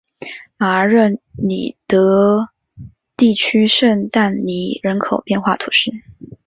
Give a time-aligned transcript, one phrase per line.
[0.57, 2.49] 马尔热里德
[3.15, 5.93] 地区圣但尼人口变化图示